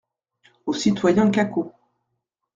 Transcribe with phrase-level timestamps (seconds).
[0.65, 1.73] Au citoyen Cacault.